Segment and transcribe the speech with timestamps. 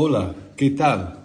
[0.00, 1.24] Hola, ¿qué tal?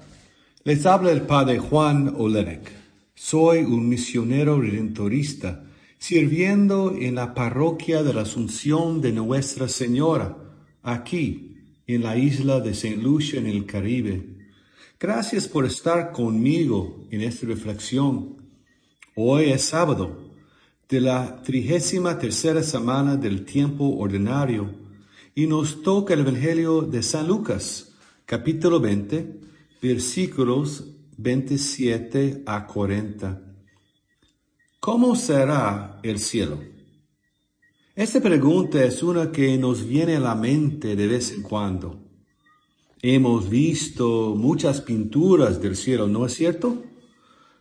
[0.64, 2.72] Les habla el padre Juan Olenek.
[3.14, 5.64] Soy un misionero redentorista
[6.00, 10.36] sirviendo en la parroquia de la Asunción de Nuestra Señora,
[10.82, 11.56] aquí
[11.86, 12.98] en la isla de St.
[12.98, 14.40] Lucia en el Caribe.
[15.00, 18.38] Gracias por estar conmigo en esta reflexión.
[19.14, 20.32] Hoy es sábado
[20.90, 24.72] de la trigésima tercera semana del tiempo ordinario
[25.36, 27.93] y nos toca el Evangelio de San Lucas,
[28.36, 29.42] capítulo 20,
[29.80, 30.84] versículos
[31.18, 33.40] 27 a 40.
[34.80, 36.60] ¿Cómo será el cielo?
[37.96, 42.00] Esta pregunta es una que nos viene a la mente de vez en cuando.
[43.04, 46.82] Hemos visto muchas pinturas del cielo, ¿no es cierto?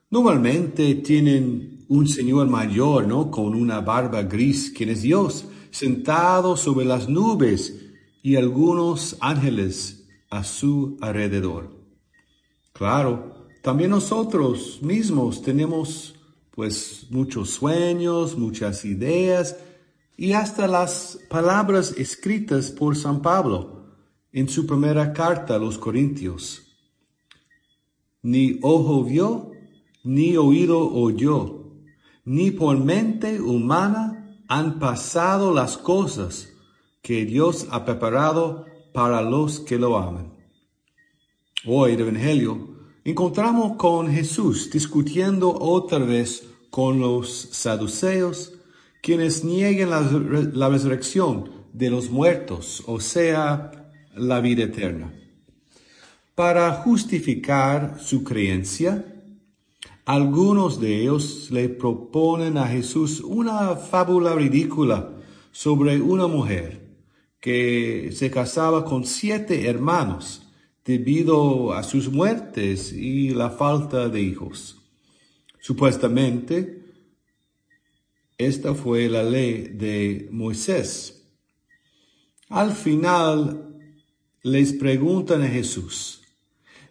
[0.09, 3.31] Normalmente tienen un Señor mayor, ¿no?
[3.31, 7.79] Con una barba gris, quien es Dios, sentado sobre las nubes
[8.23, 9.99] y algunos ángeles
[10.33, 11.71] a su alrededor.
[12.73, 16.17] Claro, también nosotros mismos tenemos
[16.51, 19.57] pues muchos sueños, muchas ideas
[20.17, 23.85] y hasta las palabras escritas por San Pablo
[24.33, 26.63] en su primera carta a los Corintios.
[28.23, 29.53] Ni ojo vio,
[30.03, 31.63] ni oído oyó
[32.25, 36.53] ni por mente humana han pasado las cosas
[37.03, 40.33] que Dios ha preparado para los que lo aman.
[41.65, 42.69] Hoy, el Evangelio,
[43.05, 48.55] encontramos con Jesús discutiendo otra vez con los saduceos,
[49.03, 50.01] quienes niegan la,
[50.53, 55.13] la resurrección de los muertos, o sea, la vida eterna.
[56.35, 59.05] Para justificar su creencia,
[60.05, 65.11] algunos de ellos le proponen a Jesús una fábula ridícula
[65.53, 66.82] sobre una mujer
[67.43, 70.47] que se casaba con siete hermanos
[70.85, 74.81] debido a sus muertes y la falta de hijos.
[75.59, 76.85] Supuestamente,
[78.39, 81.35] esta fue la ley de Moisés.
[82.49, 83.77] Al final
[84.45, 86.23] les preguntan a Jesús,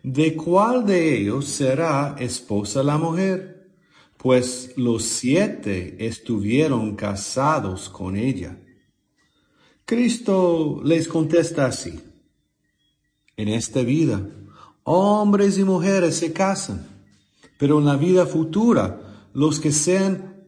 [0.03, 3.71] ¿de cuál de ellos será esposa la mujer?
[4.17, 8.57] Pues los siete estuvieron casados con ella.
[9.91, 11.99] Cristo les contesta así.
[13.35, 14.25] En esta vida,
[14.83, 16.87] hombres y mujeres se casan,
[17.59, 20.45] pero en la vida futura, los que sean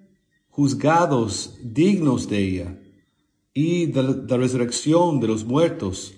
[0.48, 2.80] juzgados dignos de ella
[3.54, 6.14] y de la resurrección de los muertos,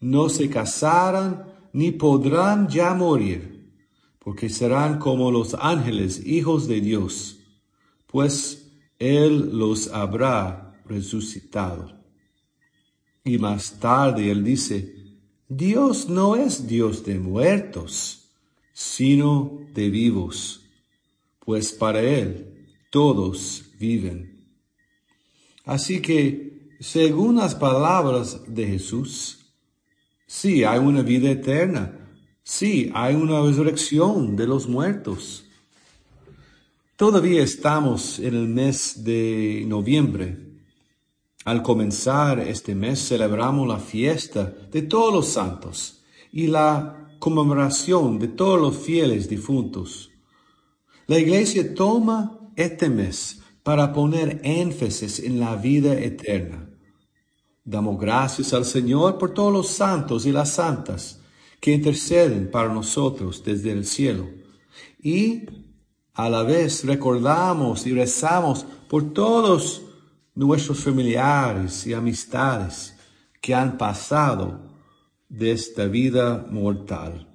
[0.00, 3.70] no se casarán ni podrán ya morir,
[4.18, 7.38] porque serán como los ángeles, hijos de Dios,
[8.06, 12.05] pues Él los habrá resucitado.
[13.26, 14.94] Y más tarde Él dice,
[15.46, 18.30] Dios no es Dios de muertos,
[18.72, 20.62] sino de vivos,
[21.44, 24.46] pues para Él todos viven.
[25.66, 29.42] Así que, según las palabras de Jesús,
[30.26, 31.92] Sí, hay una vida eterna.
[32.42, 35.44] Sí, hay una resurrección de los muertos.
[36.96, 40.36] Todavía estamos en el mes de noviembre.
[41.46, 46.02] Al comenzar este mes celebramos la fiesta de todos los santos
[46.32, 50.10] y la conmemoración de todos los fieles difuntos.
[51.06, 56.68] La iglesia toma este mes para poner énfasis en la vida eterna.
[57.64, 61.20] Damos gracias al Señor por todos los santos y las santas
[61.60, 64.28] que interceden para nosotros desde el cielo.
[65.00, 65.46] Y
[66.12, 69.85] a la vez recordamos y rezamos por todos
[70.36, 72.96] nuestros familiares y amistades
[73.40, 74.60] que han pasado
[75.28, 77.26] de esta vida mortal.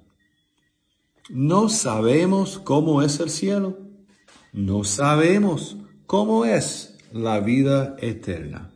[1.28, 3.76] No sabemos cómo es el cielo.
[4.54, 5.76] No sabemos
[6.06, 8.72] cómo es la vida eterna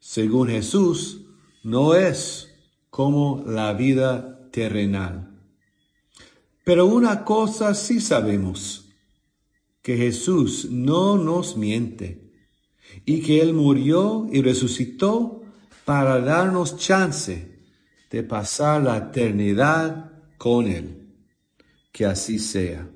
[0.00, 1.26] según Jesús,
[1.62, 2.48] no es
[2.88, 5.38] como la vida terrenal.
[6.64, 8.88] Pero una cosa sí sabemos,
[9.82, 12.29] que Jesús no nos miente
[13.04, 15.42] y que Él murió y resucitó
[15.84, 17.58] para darnos chance
[18.10, 21.08] de pasar la eternidad con Él.
[21.92, 22.88] Que así sea.